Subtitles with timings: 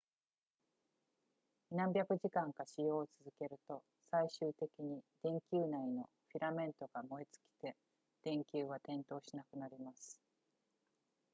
[1.69, 7.27] 何百時間か使用を続けると最終的に電球内のフィラメントが燃え
[7.61, 7.75] 尽きて
[8.23, 10.19] 電球は点灯しなくなります